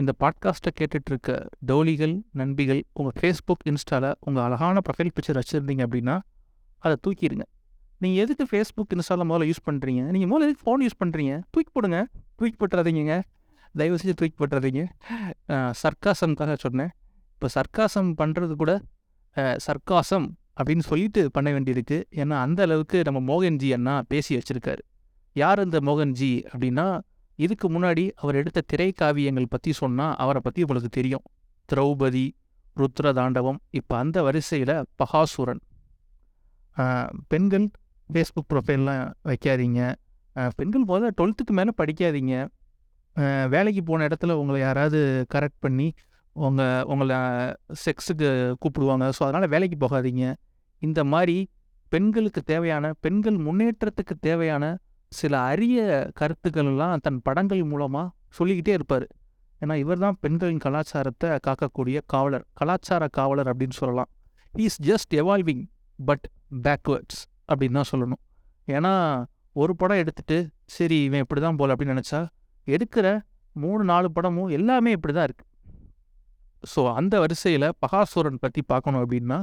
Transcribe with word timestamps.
இந்த 0.00 0.12
பாட்காஸ்ட்டை 0.22 0.70
கேட்டுட்ருக்க 0.78 1.30
டோலிகள் 1.68 2.14
நண்பிகள் 2.38 2.80
உங்கள் 2.98 3.14
ஃபேஸ்புக் 3.18 3.62
இன்ஸ்டாவில் 3.70 4.10
உங்கள் 4.26 4.42
அழகான 4.46 4.80
ப்ரொஃபைல் 4.86 5.12
பிக்சர் 5.16 5.38
வச்சுருந்தீங்க 5.40 5.82
அப்படின்னா 5.86 6.16
அதை 6.84 6.96
தூக்கிடுங்க. 7.04 7.44
நீங்கள் 8.02 8.22
எதுக்கு 8.24 8.44
ஃபேஸ்புக் 8.50 8.92
இன்ஸ்டாவில் 8.96 9.28
முதல்ல 9.30 9.46
யூஸ் 9.50 9.62
பண்ணுறீங்க 9.68 10.02
நீங்கள் 10.16 10.30
முதல்ல 10.32 10.48
எதுக்கு 10.48 10.64
ஃபோன் 10.66 10.82
யூஸ் 10.86 10.98
பண்ணுறீங்க 11.02 11.32
தூக்கி 11.52 11.70
போடுங்க. 11.76 12.00
தூக்கி 12.38 12.56
போட்டுறாதீங்க 12.62 13.16
தயவு 13.80 13.98
செஞ்சு 14.00 14.16
தூக்கி 14.20 14.36
போட்டுறாதீங்க. 14.40 14.82
சர்க்காசம்காக 15.82 16.56
சொன்னேன். 16.64 16.92
இப்போ 17.36 17.48
சர்க்காசம் 17.56 18.10
பண்ணுறது 18.20 18.54
கூட 18.62 18.72
சர்க்காசம் 19.68 20.28
அப்படின்னு 20.58 20.84
சொல்லிட்டு 20.90 21.22
பண்ண 21.36 21.48
வேண்டியிருக்கு. 21.54 21.98
ஏன்னா 22.20 22.36
அந்த 22.44 22.60
அளவுக்கு 22.66 22.98
நம்ம 23.08 23.18
மோகன்ஜி 23.30 23.70
அண்ணா 23.76 23.94
பேசி 24.12 24.30
வச்சுருக்காரு. 24.38 24.82
யார் 25.36 25.60
இந்த 25.66 25.78
மோகன்ஜி 25.88 26.32
அப்படின்னா 26.52 26.86
இதுக்கு 27.44 27.66
முன்னாடி 27.74 28.04
அவர் 28.22 28.38
எடுத்த 28.40 28.60
திரைக்காவியங்கள் 28.72 29.52
பற்றி 29.54 29.70
சொன்னால் 29.80 30.14
அவரை 30.24 30.40
பற்றி 30.46 30.64
உங்களுக்கு 30.66 30.90
தெரியும். 30.98 31.24
திரௌபதி 31.68 32.26
ருத்ர 32.80 33.12
தாண்டவம் 33.18 33.58
இப்போ 33.78 33.94
அந்த 34.02 34.16
வரிசையில் 34.26 34.74
பகாசுரன். 35.02 35.62
பெண்கள் 37.32 37.66
ஃபேஸ்புக் 38.10 38.48
ப்ரொஃபைல்லாம் 38.52 39.04
வைக்காதீங்க. 39.30 39.80
பெண்கள் 40.58 40.88
போத 40.90 41.10
டுவெல்த்துக்கு 41.18 41.52
மேலே 41.58 41.72
படிக்காதீங்க. 41.80 42.34
வேலைக்கு 43.54 43.82
போன 43.90 44.06
இடத்துல 44.08 44.32
உங்களை 44.40 44.58
யாராவது 44.66 45.00
கரெக்ட் 45.34 45.62
பண்ணி 45.64 45.88
உங்கள் 46.46 46.84
உங்களை 46.92 47.18
செக்ஸுக்கு 47.84 48.28
கூப்பிடுவாங்க. 48.62 49.06
ஸோ 49.16 49.22
அதனால் 49.26 49.52
வேலைக்கு 49.54 49.76
போகாதீங்க. 49.84 50.24
இந்த 50.82 51.00
மாதிரி 51.12 51.36
பெண்களுக்கு 51.92 52.40
தேவையான 52.52 52.86
பெண்கள் 53.04 53.38
முன்னேற்றத்துக்கு 53.46 54.14
தேவையான 54.28 54.64
சில 55.12 55.32
அரிய 55.50 55.78
கருத்துக்கள் 56.20 56.68
எல்லாம் 56.72 57.02
தன் 57.06 57.20
படங்கள் 57.26 57.62
மூலமாக 57.72 58.06
சொல்லிக்கிட்டே 58.38 58.72
இருப்பார். 58.78 59.06
ஏன்னா 59.60 59.74
இவர் 59.82 60.02
தான் 60.04 60.16
பெண்களின் 60.22 60.62
கலாச்சாரத்தை 60.64 61.28
காக்கக்கூடிய 61.46 61.98
காவலர். 62.12 62.44
கலாச்சார 62.60 63.08
காவலர் 63.18 63.50
அப்படின்னு 63.52 63.76
சொல்லலாம். 63.80 64.10
Is 64.54 64.78
just 64.88 65.12
evolving 65.22 65.64
but 65.98 66.26
backwards 66.66 67.20
அப்படின்னு 67.50 67.78
தான் 67.80 67.90
சொல்லணும். 67.92 68.22
ஏன்னா 68.68 68.92
ஒரு 69.62 69.72
படம் 69.80 70.00
எடுத்துட்டு 70.02 70.38
சரி 70.76 70.96
இவன் 71.08 71.22
இப்படி 71.24 71.40
தான் 71.40 71.58
போல 71.60 71.74
அப்படின்னு 71.74 71.94
நினச்சா 71.96 72.20
எடுக்கிற 72.66 73.06
மூணு 73.56 73.82
நாலு 73.90 74.08
படமும் 74.16 74.50
எல்லாமே 74.56 74.90
இப்படி 74.96 75.12
தான் 75.16 75.28
இருக்குது 75.28 75.52
ஸோ 76.72 76.80
அந்த 76.98 77.14
வரிசையில் 77.22 77.66
பகாசூரன் 77.82 78.42
பற்றி 78.44 78.60
பார்க்கணும் 78.72 79.02
அப்படின்னா 79.02 79.38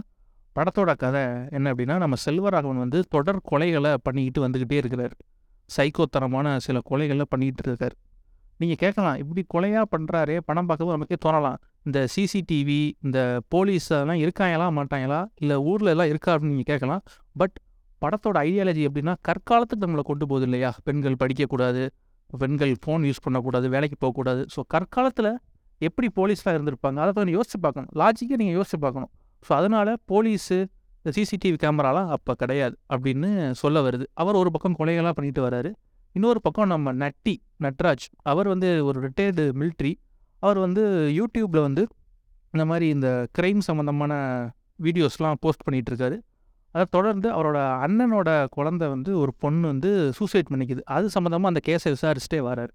படத்தோட 0.56 0.92
கதை 1.04 1.24
என்ன 1.58 1.72
அப்படின்னா 1.72 1.96
நம்ம 2.04 2.16
செல்வராகவன் 2.26 2.82
வந்து 2.84 3.00
தொடர் 3.16 3.40
கொலைகளை 3.52 3.92
பண்ணிக்கிட்டு 4.06 4.44
வந்துக்கிட்டே 4.46 4.78
இருக்கிறார். 4.82 5.16
சைக்கோத்தனமான 5.70 6.56
சில 6.66 6.80
கொலைகளை 6.90 7.26
பண்ணிக்கிட்டு 7.32 7.70
இருக்கார் 7.70 7.96
நீங்கள் 8.62 8.80
கேட்கலாம் 8.84 9.18
இப்படி 9.22 9.42
கொலையாக 9.54 9.86
பண்ணுறாரே 9.94 10.36
பணம் 10.48 10.68
பார்க்கும்போது 10.70 10.96
நமக்கே 10.98 11.18
தோணலாம். 11.26 11.58
இந்த 11.88 12.00
சிசிடிவி 12.14 12.82
இந்த 13.06 13.20
போலீஸ் 13.54 13.88
அதெல்லாம் 13.96 14.22
இருக்காங்களா 14.24 14.68
மாட்டாங்களா 14.78 15.20
இல்லை 15.42 15.56
ஊரில் 15.70 15.92
எல்லாம் 15.94 16.10
இருக்கா 16.12 16.30
அப்படின்னு 16.34 16.54
நீங்கள் 16.56 16.72
கேட்கலாம். 16.72 17.02
பட் 17.42 17.56
படத்தோட 18.04 18.38
ஐடியாலஜி 18.48 18.82
எப்படின்னா 18.90 19.16
கற்காலத்துக்கு 19.28 19.86
நம்மளை 19.86 20.04
கொண்டு 20.12 20.26
போகுது 20.32 20.46
இல்லையா? 20.50 20.72
பெண்கள் 20.88 21.18
படிக்கக்கூடாது 21.24 21.84
பெண்கள் 22.30 22.74
ஃபோன் 22.84 23.04
யூஸ் 23.10 23.24
பண்ணக்கூடாது 23.26 23.68
வேலைக்கு 23.76 23.98
போகக்கூடாது. 24.04 24.42
ஸோ 24.54 24.60
கற்காலத்தில் 24.74 25.32
எப்படி 25.88 26.08
போலீஸ்லாம் 26.20 26.56
இருந்திருப்பாங்க? 26.58 26.98
அதை 27.04 27.12
கொஞ்சம் 27.18 27.36
யோசிச்சு 27.38 27.60
பார்க்கணும். 27.66 27.92
லாஜிக்காக 28.02 28.40
நீங்கள் 28.42 28.58
யோசிச்சு 28.60 28.80
பார்க்கணும். 28.86 29.12
ஸோ 29.46 29.52
அதனால் 29.60 29.92
போலீஸு 30.12 30.58
இந்த 31.06 31.12
சிசிடிவி 31.16 31.58
கேமராலாம் 31.64 32.10
அப்போ 32.16 32.34
கிடையாது 32.42 32.76
அப்படின்னு 32.94 33.30
சொல்ல 33.62 33.78
வருது. 33.88 34.06
அவர் 34.22 34.40
ஒரு 34.42 34.52
பக்கம் 34.52 34.76
கொலைகளாக 34.80 35.14
பண்ணிட்டு 35.18 35.42
வராரு. 35.48 35.72
இன்னொரு 36.16 36.40
பக்கம் 36.42 36.70
நம்ம 36.74 36.94
நட்டி 37.02 37.34
நட்ராஜ் 37.64 38.06
அவர் 38.32 38.48
வந்து 38.48 38.70
ஒரு 38.90 38.98
ரிட்டையர்டு 39.06 39.46
மிலிட்ரி 39.62 39.94
அவர் 40.44 40.60
வந்து 40.66 40.84
யூடியூப்பில் 41.20 41.66
வந்து 41.68 41.84
இந்த 42.54 42.64
மாதிரி 42.70 42.88
இந்த 42.96 43.10
க்ரைம் 43.38 43.62
சம்மந்தமான 43.68 44.14
வீடியோஸ்லாம் 44.86 45.40
போஸ்ட் 45.44 45.66
பண்ணிகிட்ருக்காரு 45.66 46.18
அதை 46.76 46.86
தொடர்ந்து 46.90 47.28
அவரோட 47.38 47.58
அண்ணனோட 47.86 48.30
குழந்தை 48.50 48.86
வந்து 48.88 49.12
ஒரு 49.20 49.32
பொண்ணு 49.44 49.66
வந்து 49.72 49.90
சூசைட் 50.18 50.52
பண்ணிக்குது. 50.52 50.82
அது 50.96 51.10
சம்மந்தமாக 51.16 51.52
அந்த 51.54 51.62
கேஸை 51.68 51.90
விசாரிச்சுட்டே 51.96 52.40
வராரு. 52.50 52.74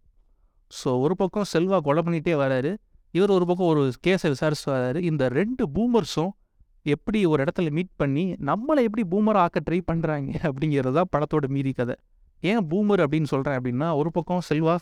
ஸோ 0.70 0.88
ஒரு 1.04 1.14
பக்கம் 1.16 1.48
செல்வா 1.52 1.78
கொலை 1.88 2.02
பண்ணிகிட்டே 2.06 2.34
வராரு. 2.44 2.72
இவர் 3.10 3.32
ஒரு 3.36 3.46
பக்கம் 3.46 3.66
ஒரு 3.66 3.82
கேஸை 4.06 4.28
விசாரிச்சு 4.34 4.68
வராரு. 4.72 5.00
இந்த 5.10 5.28
ரெண்டு 5.38 5.64
பூமர்ஸும் 5.74 6.32
எப்படி 6.86 7.26
ஒரு 7.26 7.40
இடத்துல 7.44 7.70
மீட் 7.70 7.94
பண்ணி 7.96 8.24
நம்மளை 8.40 8.82
எப்படி 8.82 9.04
பூமர் 9.10 9.36
ஆக்க 9.36 9.60
ட்ரை 9.60 9.80
பண்ணுறாங்க 9.86 10.30
அப்படிங்கிறது 10.48 10.94
தான் 10.94 11.10
படத்தோட 11.16 11.46
மீதி 11.48 11.72
கதை. 11.72 11.96
ஏன் 12.42 12.62
பூமர் 12.70 13.02
அப்படின்னு 13.04 13.24
சொல்கிறேன் 13.24 13.56
அப்படின்னா 13.58 13.88
ஒரு 13.96 14.10
பக்கம் 14.10 14.42
செல்வா 14.50 14.74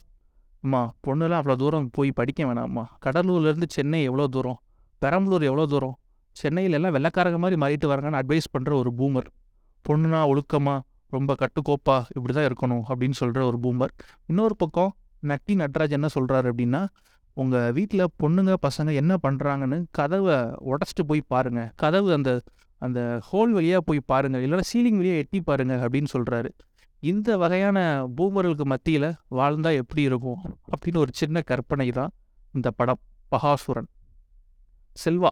அம்மா 0.62 0.82
பொண்ணுலாம் 1.06 1.40
அவ்வளோ 1.40 1.56
தூரம் 1.56 1.88
போய் 1.90 2.10
படிக்க 2.10 2.40
வேணாம்மா. 2.44 2.84
கடலூர்லேருந்து 3.04 3.68
சென்னை 3.68 4.00
எவ்வளோ 4.02 4.26
தூரம்? 4.26 4.58
பெரம்பலூர் 5.02 5.42
எவ்வளோ 5.42 5.66
தூரம்? 5.66 5.96
சென்னையில் 6.36 6.72
எல்லாம் 6.72 6.94
வெள்ளக்காரங்க 6.96 7.38
மாதிரி 7.38 7.56
மாறிட்டு 7.60 7.86
வராங்கன்னு 7.86 8.20
அட்வைஸ் 8.22 8.52
பண்ணுற 8.52 8.72
ஒரு 8.76 8.90
பூமர் 8.98 9.28
பொண்ணுனா 9.84 10.20
ஒழுக்கமாக 10.28 10.80
ரொம்ப 11.12 11.32
கட்டுக்கோப்பா 11.34 11.96
இப்படி 12.14 12.32
தான் 12.32 12.48
இருக்கணும் 12.48 12.84
அப்படின்னு 12.88 13.10
சொல்கிற 13.10 13.44
ஒரு 13.44 13.58
பூமர் 13.58 13.92
இன்னொரு 14.26 14.56
பக்கம் 14.56 14.90
நட்டி 15.22 15.54
நட்ராஜ் 15.54 15.90
என்ன 15.90 16.08
சொல்கிறாரு 16.14 16.46
அப்படின்னா 16.52 16.80
உங்கள் 17.42 17.72
வீட்டில் 17.72 18.12
பொண்ணுங்க 18.22 18.52
பசங்க 18.66 18.90
என்ன 19.00 19.14
பண்ணுறாங்கன்னு 19.24 19.78
கதவை 19.90 20.36
உடச்சிட்டு 20.70 21.04
போய் 21.06 21.22
பாருங்கள் 21.32 21.68
கதவு 21.82 22.08
அந்த 22.12 22.30
அந்த 22.82 23.00
ஹோல் 23.28 23.52
வழியாக 23.56 23.82
போய் 23.88 24.08
பாருங்கள் 24.12 24.42
இல்லைன்னா 24.46 24.66
சீலிங் 24.70 24.98
வழியாக 25.00 25.22
எட்டி 25.22 25.38
பாருங்கள் 25.40 25.82
அப்படின்னு 25.84 26.10
சொல்கிறாரு 26.14 26.50
இந்த 27.02 27.30
வகையான 27.42 27.78
பூமர்களுக்கு 28.18 28.66
மத்தியில் 28.72 29.08
வாழ்ந்தால் 29.38 29.78
எப்படி 29.80 30.02
இருக்கும்? 30.02 30.40
அப்படின்னு 30.72 31.02
ஒரு 31.04 31.12
சின்ன 31.14 31.40
கற்பனை 31.40 31.88
தான் 31.98 32.12
இந்த 32.54 32.68
படம். 32.70 33.00
பகாசுரன் 33.32 33.88
செல்வா. 34.96 35.30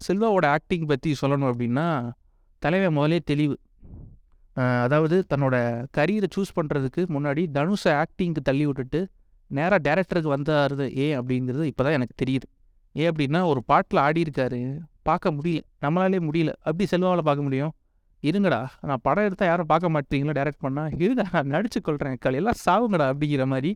செல்வாவோட 0.00 0.46
ஆக்டிங் 0.56 0.86
பற்றி 0.86 1.10
சொல்லணும் 1.20 1.50
அப்படின்னா 1.52 1.86
தலைவன் 2.62 2.96
முதலே 2.98 3.18
தெளிவு. 3.30 3.56
அதாவது 4.84 5.16
தன்னோட 5.32 5.56
கரியரை 5.96 6.28
சூஸ் 6.36 6.56
பண்ணுறதுக்கு 6.58 7.02
முன்னாடி 7.14 7.42
தனுஷை 7.56 7.92
ஆக்டிங்க்கு 8.02 8.42
தள்ளி 8.48 8.64
விட்டுட்டு 8.66 9.00
நேராக 9.56 9.80
டேரக்டருக்கு 9.86 10.30
வந்தாருது 10.36 10.86
ஏன் 11.04 11.16
அப்படிங்கிறது 11.18 11.64
இப்போ 11.70 11.82
தான் 11.86 11.96
எனக்கு 11.98 12.14
தெரியுது. 12.22 12.46
ஏன் 12.94 13.10
அப்படின்னா 13.10 13.40
ஒரு 13.52 13.60
பாட்டில் 13.70 14.00
ஆடி 14.06 14.20
இருக்காரு 14.26 14.60
பார்க்க 15.08 15.32
முடியல 15.36 15.64
நம்மளாலே 15.84 16.20
முடியல 16.28 16.52
அப்படி 16.66 16.86
செல்வாவில் 16.92 17.28
பார்க்க 17.28 17.46
முடியும். 17.48 17.72
இருங்கடா 18.22 18.60
நான் 18.88 19.02
படம் 19.06 19.26
எடுத்தால் 19.28 19.50
யாரும் 19.50 19.68
பார்க்க 19.72 19.94
மாட்டீங்களா 19.94 20.34
டேரக்ட் 20.38 20.64
பண்ணால் 20.66 20.94
இருங்க 21.04 21.24
நான் 21.34 21.52
நடிச்சு 21.54 21.80
கொள்கிறேன் 21.86 22.16
கல் 22.24 22.38
எல்லாம் 22.40 22.58
சாவுங்கடா 22.66 23.06
அப்படிங்கிற 23.12 23.44
மாதிரி. 23.52 23.70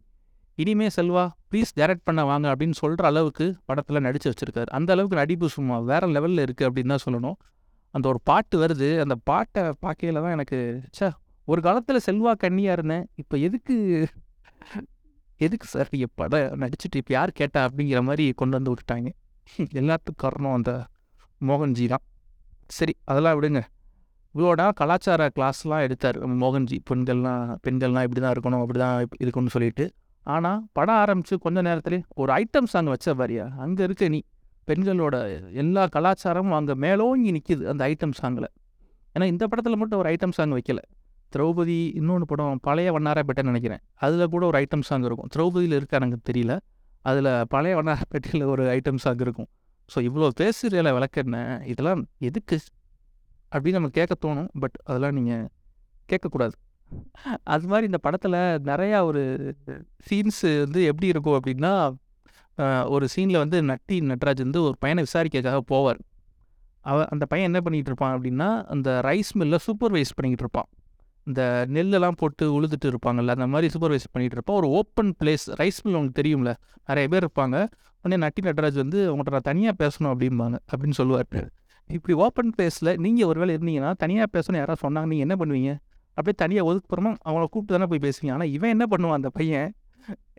இனிமே 0.63 0.87
செல்வா 0.97 1.25
ப்ளீஸ் 1.51 1.71
டேரக்ட் 1.81 2.07
பண்ண 2.09 2.21
வாங்க 2.31 2.47
அப்படின்னு 2.53 2.77
சொல்கிற 2.81 3.07
அளவுக்கு 3.11 3.47
படத்தில் 3.69 4.05
நடித்து 4.07 4.29
வச்சுருக்காரு. 4.31 4.69
அந்த 4.79 4.91
அளவுக்கு 4.95 5.17
நடிப்பு 5.21 5.47
சும்மா 5.57 5.77
வேறு 5.91 6.09
லெவலில் 6.17 6.43
இருக்குது 6.47 6.69
அப்படின்னு 6.69 6.93
தான் 6.95 7.05
சொல்லணும். 7.07 7.37
அந்த 7.95 8.07
ஒரு 8.13 8.21
பாட்டு 8.31 8.57
வருது 8.63 8.89
அந்த 9.05 9.15
பாட்டை 9.31 9.63
பார்க்கையில் 9.85 10.21
தான் 10.25 10.35
எனக்கு 10.37 10.59
சே 10.99 11.09
ஒரு 11.49 11.61
காலத்தில் 11.67 12.05
செல்வா 12.09 12.33
கண்ணியாக 12.45 12.77
இருந்தேன் 12.79 13.05
இப்போ 13.23 13.37
எதுக்கு 13.47 13.77
எதுக்கு 15.47 15.67
சார் 15.73 15.91
நீங்கள் 15.95 16.13
படம் 16.21 16.61
நடிச்சுட்டு 16.63 17.01
இப்போ 17.03 17.13
யார் 17.17 17.31
கேட்டா 17.41 17.61
அப்படிங்கிற 17.69 18.01
மாதிரி 18.09 18.25
கொண்டு 18.41 18.57
வந்து 18.59 18.73
விட்டுட்டாங்க. 18.73 19.11
எல்லாத்துக்கும் 19.81 20.23
காரணம் 20.25 20.57
அந்த 20.59 20.73
மோகன்ஜி 21.49 21.87
தான். 21.93 22.05
சரி 22.77 22.95
அதெல்லாம் 23.11 23.37
விடுங்க. 23.39 23.61
இவ்வளோடா 24.35 24.67
கலாச்சார 24.81 25.23
கிளாஸ்லாம் 25.37 25.83
எடுத்தார். 25.87 26.19
மோகன்ஜி 26.43 26.77
பெண்கள்லாம் 26.91 27.51
பெண்கள்லாம் 27.65 28.07
இப்படி 28.07 28.21
தான் 28.25 28.35
இருக்கணும் 28.37 28.63
அப்படி 28.65 28.81
தான் 28.85 28.97
இருக்கணும்னு 29.25 29.55
சொல்லிட்டு. 29.57 29.87
ஆனால் 30.35 30.61
படம் 30.77 31.01
ஆரம்பித்து 31.05 31.37
கொஞ்ச 31.45 31.59
நேரத்துலேயே 31.69 32.03
ஒரு 32.23 32.31
ஐட்டம் 32.41 32.71
சாங் 32.73 32.91
வச்ச 32.95 33.15
பாரியா 33.21 33.47
அங்கே 33.65 33.83
இருக்க 33.89 34.09
நீ. 34.15 34.21
பெண்களோட 34.69 35.17
எல்லா 35.63 35.85
கலாச்சாரமும் 35.95 36.57
அங்கே 36.59 36.75
மேலோங்கி 36.85 37.31
நிற்கிது 37.37 37.65
அந்த 37.73 37.83
ஐட்டம் 37.93 38.17
சாங்கில் 38.19 38.49
ஏன்னா 39.15 39.27
இந்த 39.33 39.45
படத்தில் 39.51 39.81
மட்டும் 39.81 40.01
ஒரு 40.03 40.09
ஐட்டம் 40.13 40.35
சாங் 40.37 40.55
வைக்கல. 40.57 40.81
திரௌபதி 41.35 41.79
இன்னொன்று 42.01 42.27
படம் 42.31 42.61
பழைய 42.69 42.89
வண்ணாரப்பேட்டைன்னு 42.97 43.53
நினைக்கிறேன். 43.53 43.83
அதில் 44.05 44.31
கூட 44.35 44.43
ஒரு 44.51 44.59
ஐட்டம் 44.63 44.85
சாங் 44.89 45.07
இருக்கும். 45.09 45.31
திரௌபதியில் 45.35 45.77
இருக்கா 45.79 45.99
எனக்கு 46.01 46.21
தெரியல. 46.31 46.55
அதில் 47.11 47.31
பழைய 47.55 47.75
வண்ணாரப்பேட்டையில் 47.79 48.45
ஒரு 48.55 48.65
ஐட்டம் 48.77 49.01
சாங் 49.05 49.23
இருக்கும். 49.27 49.49
ஸோ 49.93 50.01
இவ்வளோ 50.09 50.29
பேசுகிறல 50.41 50.91
விளக்கென்ன 50.99 51.39
இதெல்லாம் 51.73 52.03
எதுக்கு? 52.29 52.59
அப்படின்னு 53.53 53.79
நம்ம 53.79 53.91
கேட்க 53.99 54.15
தோணும். 54.25 54.51
பட் 54.63 54.77
அதெல்லாம் 54.89 55.17
நீங்கள் 55.19 55.47
கேட்கக்கூடாது. 56.11 56.55
அது 57.55 57.67
மாதிரி 57.71 57.85
இந்த 57.91 57.99
படத்தில் 58.07 58.39
நிறையா 58.71 58.99
ஒரு 59.11 59.23
சீன்ஸு 60.09 60.51
வந்து 60.65 60.81
எப்படி 60.91 61.09
இருக்கும் 61.13 61.37
அப்படின்னா 61.39 61.73
ஒரு 62.95 63.05
சீனில் 63.13 63.43
வந்து 63.43 63.59
நட்டி 63.71 63.97
நட்ராஜ் 64.11 64.43
வந்து 64.47 64.61
ஒரு 64.69 64.77
பையனை 64.83 65.03
விசாரிக்கிறதுக்காக 65.07 65.63
போவார். 65.73 66.01
அவ 66.91 67.05
அந்த 67.15 67.25
பையன் 67.31 67.49
என்ன 67.51 67.61
பண்ணிகிட்டு 67.65 67.91
இருப்பான் 67.93 68.15
அப்படின்னா 68.17 68.49
அந்த 68.75 68.89
ரைஸ் 69.09 69.33
மில்லில் 69.41 69.65
சூப்பர்வைஸ் 69.67 70.15
பண்ணிக்கிட்டு 70.17 70.45
இருப்பான். 70.47 70.69
இந்த 71.29 71.43
நெல்லெல்லாம் 71.75 72.19
போட்டு 72.21 72.45
உழுதுட்டு 72.57 72.87
இருப்பாங்கல்ல 72.93 73.35
அந்த 73.39 73.49
மாதிரி 73.55 73.69
சூப்பர்வைஸ் 73.75 74.07
பண்ணிகிட்டு 74.13 74.37
இருப்பான். 74.39 74.59
ஒரு 74.61 74.69
ஓப்பன் 74.79 75.13
பிளேஸ் 75.21 75.45
ரைஸ் 75.61 75.81
மில் 75.85 75.97
உங்களுக்கு 75.99 76.21
தெரியும்ல? 76.23 76.53
நிறைய 76.91 77.07
பேர் 77.13 77.25
இருப்பாங்க. 77.27 77.57
உடனே 78.05 78.17
நட்டி 78.25 78.41
நட்ராஜ் 78.47 78.79
வந்து 78.83 79.01
உங்கள்கிட்ட 79.11 79.37
நான் 79.39 79.49
தனியாக 79.51 79.75
பேசணும் 79.83 80.13
அப்படிம்பாங்க 80.13 80.57
அப்படின்னு 80.71 80.99
சொல்லுவார் 81.01 81.51
இப்படி 81.91 82.15
ஓப்பன் 82.25 82.51
பிளேஸில் 82.57 82.91
நீங்கள் 83.05 83.29
ஒரு 83.31 83.39
வேளை 83.41 83.53
இருந்தீங்கன்னா 83.57 83.91
தனியாக 84.03 84.29
பேசணும் 84.35 84.61
யாராவது 84.61 84.83
சொன்னாங்க 84.85 85.09
நீங்கள் 85.13 85.27
என்ன 85.27 85.35
பண்ணுவீங்க? 85.41 85.73
அப்படியே 86.17 86.37
தனியாக 86.43 86.69
ஒதுக்குப்புறமா 86.69 87.11
அவங்கள 87.27 87.45
கூப்பிட்டு 87.53 87.75
தானே 87.77 87.87
போய் 87.93 88.03
பேசுவீங்க. 88.07 88.33
ஆனால் 88.37 88.51
இவன் 88.57 88.73
என்ன 88.75 88.85
பண்ணுவான் 88.93 89.19
அந்த 89.21 89.31
பையன்? 89.39 89.69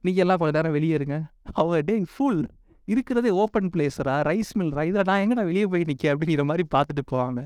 நீங்கள் 0.06 0.24
எல்லாம் 0.24 0.40
கொஞ்ச 0.42 0.54
நேரம் 0.58 0.76
வெளியே 0.78 0.96
இருங்க. 1.00 1.18
அவங்க 1.60 1.78
டே 1.90 1.96
ஃபுல் 2.14 2.42
இருக்கிறதே 2.88 3.30
ஓப்பன் 3.44 3.70
பிளேஸரா 3.74 4.16
ரைஸ் 4.30 4.54
மில்ரா 4.60 4.84
இதை 4.92 5.04
நான் 5.10 5.22
எங்கடா 5.26 5.44
வெளியே 5.50 5.68
போய் 5.74 5.88
நிற்க 5.90 6.14
அப்படிங்கிற 6.14 6.46
மாதிரி 6.50 6.66
பார்த்துட்டு 6.76 7.04
போவாங்க. 7.14 7.42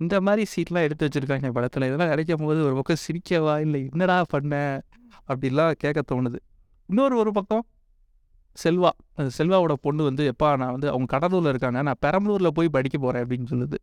இந்த 0.00 0.20
மாதிரி 0.20 0.50
சீட்லாம் 0.56 0.82
எடுத்து 0.82 1.08
வச்சுருக்காங்க 1.08 1.50
படத்தில். 1.50 1.82
இதெல்லாம் 1.82 2.08
கிடைக்கும் 2.08 2.46
போது 2.46 2.64
ஒரு 2.64 2.74
பக்கம் 2.74 2.96
சிரிக்கவா 2.96 3.60
இல்லை 3.60 3.88
என்னடா 3.90 4.24
பண்ண? 4.28 4.82
அப்படிலாம் 5.28 5.70
கேட்க 5.70 6.14
தோணுது. 6.14 6.36
இன்னொரு 6.86 7.16
ஒரு 7.16 7.32
பக்கம் 7.32 7.64
செல்வா. 8.64 8.88
அந்த 9.14 9.30
செல்வாவோட 9.38 9.72
பொண்ணு 9.72 10.04
வந்து 10.04 10.34
எப்பா 10.34 10.56
நான் 10.56 10.70
வந்து 10.70 10.88
அவங்க 10.88 11.18
கடலூரில் 11.18 11.48
இருக்காங்க. 11.48 11.82
நான் 11.82 11.94
பெரம்பலூரில் 12.06 12.46
போய் 12.46 12.68
படிக்க 12.68 12.98
போகிறேன் 12.98 13.26
அப்படின்னு 13.26 13.46
சொல்லுது. 13.50 13.74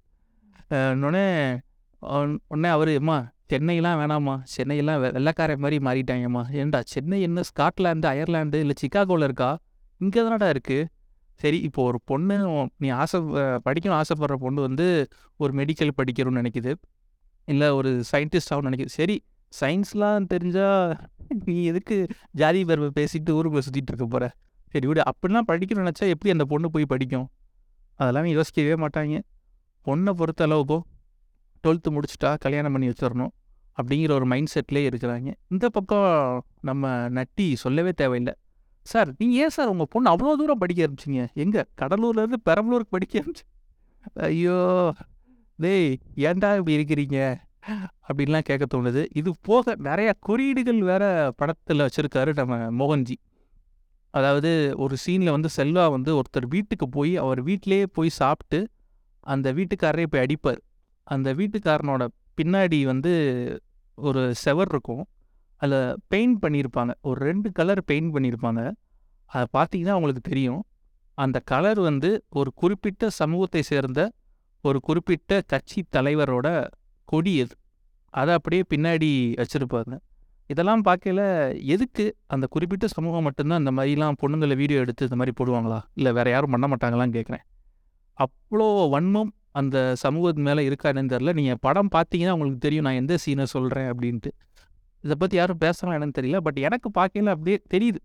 அஹ் 0.69 1.03
உடனே 2.47 2.69
அவர் 2.69 2.87
அம்மா 2.87 3.31
சென்னையெல்லாம் 3.53 3.99
வேணாம்மா. 3.99 4.43
சென்னையெல்லாம் 4.57 4.99
வெ- 4.99 5.57
மாதிரி 5.57 5.85
மாறிட்டாங்கம்மா. 5.85 6.43
ஏன்டா 6.51 6.81
சென்னை 6.85 7.21
என்ன 7.21 7.41
ஸ்காட்லாந்து 7.41 8.05
அயர்லாந்து 8.05 8.59
இல்லை 8.59 8.73
சிக்காகோவில் 8.81 9.23
இருக்கா? 9.23 9.57
இங்கே 9.97 10.21
தானடா 10.21 10.55
இருக்குது 10.55 10.85
சரி 11.41 11.57
இப்போ 11.67 11.81
ஒரு 11.89 11.99
பொண்ணு 12.09 12.35
நீ 12.83 12.87
ஆசை 13.01 13.19
படிக்கணும் 13.65 13.97
ஆசைப்படுற 14.01 14.35
பொண்ணு 14.45 14.59
வந்து 14.67 14.87
ஒரு 15.43 15.51
மெடிக்கல் 15.59 15.97
படிக்கணும்னு 15.99 16.41
நினைக்குது. 16.41 16.71
இல்லை 17.47 17.67
ஒரு 17.79 17.91
சயின்டிஸ்ட் 18.11 18.51
ஆகணும்னு 18.53 18.69
நினைக்குது. 18.69 18.93
சரி 18.99 19.17
சயின்ஸ்லாம் 19.53 20.25
தெரிஞ்சால் 20.33 20.93
நீ 21.47 21.55
எதுக்கு 21.71 21.97
ஜாதி 22.41 22.61
பருவ 22.69 22.87
பேசிட்டு 22.99 23.35
ஊருக்குள்ளே 23.37 23.65
சுற்றிட்டு 23.67 23.91
இருக்க 23.93 24.05
போகிற 24.05 24.25
சரி 24.73 24.85
விடு. 24.89 25.01
அப்படிலாம் 25.11 25.47
படிக்கணும்னு 25.51 25.85
நினச்சா 25.85 26.07
எப்படி 26.13 26.33
அந்த 26.35 26.45
பொண்ணு 26.53 26.67
போய் 26.75 26.91
படிக்கும்? 26.93 27.27
அதெல்லாம் 27.99 28.27
யோசிக்கவே 28.37 28.75
மாட்டாங்க. 28.83 29.19
பொண்ணை 29.85 30.11
பொறுத்த 30.19 30.47
அளவுக்கும் 30.47 30.83
டுவெல்த்து 31.63 31.93
முடிச்சுட்டா 31.95 32.31
கல்யாணம் 32.43 32.73
பண்ணி 32.75 32.87
வச்சிடணும் 32.91 33.31
அப்படிங்கிற 33.77 34.11
ஒரு 34.17 34.25
மைண்ட் 34.31 34.51
செட்லேயே 34.55 34.89
இருக்கிறாங்க. 34.89 35.29
இந்த 35.53 35.65
பக்கம் 35.75 36.11
நம்ம 36.69 36.91
நட்டி 37.17 37.47
சொல்லவே 37.63 37.91
தேவையில்லை. 38.01 38.33
சார் 38.91 39.09
நீங்கள் 39.19 39.39
ஏன் 39.43 39.53
சார் 39.55 39.71
உங்கள் 39.73 39.89
பொண்ணு 39.93 40.11
அவ்வளோ 40.11 40.33
தூரம் 40.41 40.61
படிக்க 40.63 40.87
ஆரம்பிச்சிங்க? 40.87 41.23
எங்கே? 41.43 41.61
கடலூர்லேருந்து 41.81 42.39
பெரம்பலூருக்கு 42.49 42.95
படிக்க 42.95 43.13
ஆரம்பிச்சு 43.21 43.45
ஐயோ 44.27 44.57
டேய் 45.59 45.89
ஏன்டா 46.27 46.49
இப்படி 46.59 46.75
இருக்கிறீங்க? 46.77 47.19
அப்படின்லாம் 48.07 48.47
கேட்க 48.49 48.65
தோணுது. 48.73 49.01
இது 49.19 49.29
போக 49.41 49.75
நிறையா 49.87 50.11
குறியீடுகள் 50.27 50.79
வேற 50.91 51.03
படத்தில் 51.35 51.83
வச்சுருக்காரு 51.85 52.31
நம்ம 52.39 52.57
மோகன்ஜி. 52.79 53.17
அதாவது 54.13 54.51
ஒரு 54.83 54.95
சீனில் 55.03 55.35
வந்து 55.35 55.49
செல்வா 55.57 55.85
வந்து 55.95 56.11
ஒருத்தர் 56.19 56.47
வீட்டுக்கு 56.53 56.85
போய் 56.89 57.13
அவர் 57.23 57.41
வீட்டிலேயே 57.49 57.85
போய் 57.97 58.17
சாப்பிட்டு 58.21 58.59
அந்த 59.33 59.47
வீட்டுக்காரரே 59.57 60.05
போய் 60.11 60.23
அடிப்பார். 60.25 60.61
அந்த 61.07 61.29
வீட்டுக்காரனோட 61.33 62.03
பின்னாடி 62.39 62.79
வந்து 62.91 63.11
ஒரு 63.97 64.21
செவர் 64.43 64.71
இருக்கும் 64.71 65.03
அதில் 65.61 65.95
பெயிண்ட் 66.11 66.37
பண்ணியிருப்பாங்க 66.43 66.91
ஒரு 67.09 67.19
ரெண்டு 67.29 67.49
கலர் 67.59 67.81
பெயிண்ட் 67.91 68.11
பண்ணியிருப்பாங்க 68.15 68.61
அதை 69.29 69.45
பார்த்தீங்கன்னா 69.57 69.95
அவங்களுக்கு 69.95 70.23
தெரியும். 70.31 70.61
அந்த 71.17 71.37
கலர் 71.51 71.79
வந்து 71.89 72.09
ஒரு 72.39 72.49
குறிப்பிட்ட 72.61 73.09
சமூகத்தை 73.21 73.61
சேர்ந்த 73.71 74.01
ஒரு 74.63 74.79
குறிப்பிட்ட 74.87 75.39
கட்சி 75.51 75.79
தலைவரோட 75.95 76.47
கொடி 77.09 77.33
அது. 77.43 77.55
அதை 78.13 78.31
அப்படியே 78.37 78.63
பின்னாடி 78.73 79.09
வச்சுருப்பாங்க. 79.41 79.93
இதெல்லாம் 80.49 80.83
பார்க்கல 80.87 81.21
எதுக்கு 81.73 82.05
அந்த 82.33 82.45
குறிப்பிட்ட 82.53 82.85
சமூகம் 82.95 83.25
மட்டும்தான் 83.27 83.61
இந்த 83.63 83.71
மாதிரிலாம் 83.77 84.17
பொண்ணுங்களை 84.21 84.55
வீடியோ 84.61 84.79
எடுத்து 84.83 85.07
இந்த 85.07 85.17
மாதிரி 85.21 85.33
போடுவாங்களா? 85.39 85.79
இல்லை 85.99 86.11
வேற 86.17 86.27
யாரும் 86.35 86.53
பண்ண 86.55 86.67
மாட்டாங்களான்னு 86.73 87.17
கேட்குறேன் 87.17 87.43
அவ்வளோ 88.17 88.67
வன்மம் 88.93 89.31
அந்த 89.59 89.77
சமூகத்து 90.03 90.41
மேலே 90.47 90.61
இருக்கா 90.69 90.89
தெரில 91.13 91.33
நீங்கள் 91.39 91.59
படம் 91.65 91.91
பார்த்தீங்கன்னா 91.95 92.35
உங்களுக்கு 92.37 92.61
தெரியும் 92.65 92.85
நான் 92.87 92.99
எந்த 93.01 93.17
சீனை 93.25 93.45
சொல்கிறேன் 93.55 93.89
அப்படின்ட்டு. 93.93 94.31
இதை 95.07 95.15
பற்றி 95.23 95.35
யாரும் 95.39 95.63
பேசலாம் 95.65 95.95
என்னன்னு 95.97 96.17
தெரியல. 96.19 96.39
பட் 96.45 96.61
எனக்கு 96.67 96.87
பார்க்கல 96.99 97.33
அப்படியே 97.35 97.57
தெரியுது. 97.73 97.99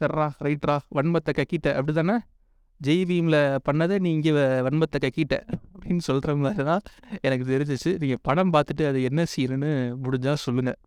சர்ரா 0.00 0.26
ரைட்ரா 0.46 0.76
வன்மத்தை 0.96 1.32
கக்கிட்ட. 1.38 1.68
அப்படி 1.78 1.92
தானே 2.00 2.16
ஜெய் 2.80 3.04
பீமில் 3.10 3.40
பண்ணதை 3.66 3.96
நீ 4.04 4.10
இங்கே 4.16 4.32
வன்மத்தை 4.66 4.98
கக்கிட்ட. 5.04 5.36
அப்படின்னு 5.74 6.04
சொல்கிற 6.08 6.34
மாதிரி 6.42 6.64
தான் 6.70 6.82
எனக்கு 7.26 7.44
தெரிஞ்சிச்சு. 7.52 7.92
நீங்கள் 8.02 8.20
படம் 8.28 8.52
பார்த்துட்டு 8.54 8.84
அது 8.90 8.98
என்ன 9.08 9.24
சீருன்னு 9.32 9.70
முடிஞ்சால் 10.04 10.40
சொல்லுங்கள் 10.44 10.78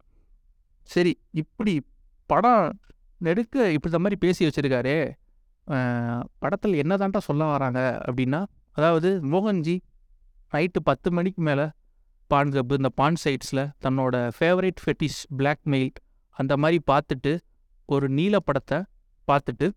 சரி 0.93 1.13
இப்படி 1.41 1.73
படம் 2.29 2.63
நெடுக்க 3.27 3.55
இப்படி 3.75 3.91
இந்த 3.93 4.01
மாதிரி 4.03 4.17
பேசி 4.23 4.41
வச்சிருக்காரே. 4.47 4.95
படத்தில் 6.43 6.81
என்ன 6.83 6.93
தான்டா 7.01 7.21
சொல்ல 7.29 7.51
வராங்க 7.55 7.81
அப்படின்னா 8.07 8.41
அதாவது 8.77 9.09
மோகன்ஜி 9.33 9.75
நைட்டு 10.53 10.79
பத்து 10.89 11.09
மணிக்கு 11.17 11.41
மேலே 11.49 11.65
பான் 12.31 12.51
கப் 12.55 12.73
இந்த 12.79 12.89
பான் 12.99 13.17
சைட்ஸில் 13.23 13.63
தன்னோட 13.83 14.15
ஃபேவரேட் 14.37 14.81
ஃபெட்டிஷ் 14.83 15.21
பிளாக்மெயில் 15.39 15.91
அந்த 16.37 16.53
மாதிரி 16.63 16.77
பார்த்துட்டு 16.91 17.31
ஒரு 17.89 18.07
நீல 18.17 18.35
படத்தை 18.47 18.77
பார்த்துட்டு 19.29 19.67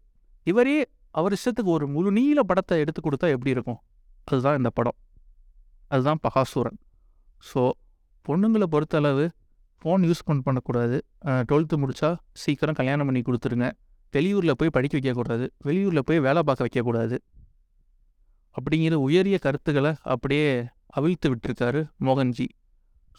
இவரே 0.50 0.76
அவர் 1.18 1.34
இஷ்டத்துக்கு 1.36 1.70
ஒரு 1.76 1.86
முழு 1.94 2.10
நீல 2.18 2.40
படத்தை 2.50 2.76
எடுத்து 2.82 3.00
கொடுத்தா 3.06 3.26
எப்படி 3.34 3.50
இருக்கும்? 3.56 3.80
அதுதான் 4.28 4.56
இந்த 4.60 4.70
படம். 4.78 4.96
அதுதான் 5.92 6.20
பகாசூரன். 6.26 6.78
ஸோ 7.48 7.62
பொண்ணுங்களை 8.26 8.66
பொறுத்தளவு 8.74 9.24
ஃபோன் 9.82 10.04
யூஸ் 10.08 10.24
பண்ண 10.28 10.42
பண்ணக்கூடாது. 10.48 10.96
டுவெல்த்து 11.48 11.76
முடித்தா 11.82 12.10
சீக்கிரம் 12.42 12.78
கல்யாணம் 12.80 13.08
பண்ணி 13.08 13.22
கொடுத்துருங்க. 13.28 13.68
வெளியூரில் 14.14 14.58
போய் 14.60 14.74
படிக்க 14.76 14.94
வைக்கக்கூடாது. 14.98 15.46
வெளியூரில் 15.66 16.06
போய் 16.08 16.20
வேலை 16.26 16.42
பார்க்க 16.48 16.66
வைக்கக்கூடாது. 16.66 17.16
அப்படிங்கிற 18.56 18.96
உயரிய 19.06 19.36
கருத்துக்களை 19.46 19.92
அப்படியே 20.14 20.48
அவிழ்த்து 20.98 21.26
விட்டுருக்காரு 21.32 21.80
மோகன்ஜி. 22.06 22.46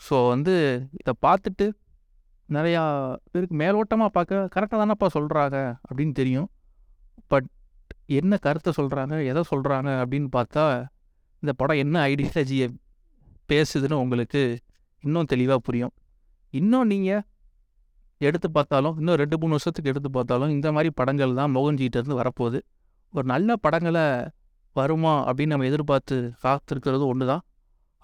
ஸோ 0.01 0.15
வந்து 0.33 0.53
இதை 1.01 1.13
பார்த்துட்டு 1.25 1.65
நிறையா 2.49 2.81
பேருக்கு 3.31 3.55
மேலோட்டமாக 3.61 4.11
பார்க்க 4.17 4.49
கரெக்டாக 4.55 4.79
தானேப்பா 4.81 5.07
சொல்கிறாங்க 5.17 5.57
அப்படின்னு 5.87 6.13
தெரியும். 6.21 6.47
பட் 7.31 7.47
என்ன 8.19 8.37
கருத்தை 8.45 8.71
சொல்கிறாங்க 8.79 9.15
எதை 9.31 9.41
சொல்கிறாங்க 9.51 9.89
அப்படின்னு 10.01 10.29
பார்த்தா 10.37 10.63
இந்த 11.43 11.53
படம் 11.61 11.81
என்ன 11.83 11.95
ஐடியாலஜியை 12.11 12.67
பேசுதுன்னு 13.51 14.01
உங்களுக்கு 14.03 14.41
இன்னும் 15.03 15.31
தெளிவாக 15.33 15.59
புரியும். 15.67 15.93
இன்னும் 16.53 16.87
நீங்கள் 16.93 17.23
எடுத்து 18.21 18.47
பார்த்தாலும் 18.57 18.95
இன்னும் 18.99 19.19
ரெண்டு 19.21 19.35
மூணு 19.41 19.55
வருஷத்துக்கு 19.55 19.91
எடுத்து 19.93 20.09
பார்த்தாலும் 20.17 20.53
இந்த 20.55 20.67
மாதிரி 20.75 20.89
படங்கள் 20.99 21.37
தான் 21.39 21.51
மோகன்ஜிகிட்டேருந்து 21.55 22.19
வரப்போகுது. 22.21 22.59
ஒரு 23.13 23.25
நல்ல 23.33 23.49
படங்களை 23.65 24.05
வருமா 24.75 25.13
அப்படின்னு 25.27 25.53
நம்ம 25.55 25.67
எதிர்பார்த்து 25.71 26.15
காத்திருக்கிறது 26.45 27.03
ஒன்று 27.11 27.25
தான் 27.33 27.43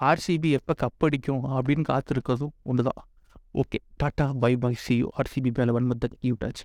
ஆர்சிபி 0.01 0.50
எப்போ 0.51 0.74
கப்படிக்கும் 0.80 1.44
அப்படின்னு 1.51 1.86
காத்திருக்கிறதும் 1.88 2.53
ஒன்று 2.63 2.83
தான் 2.83 3.01
okay 3.53 3.80
tata 4.03 4.25
bye 4.39 4.53
bye 4.56 4.74
see 4.83 4.95
you 4.95 5.07
RCB 5.18 5.51
மேலே 5.57 5.71
வன்மத்தை 5.71 6.09
யூ 6.21 6.36
டச் 6.42 6.62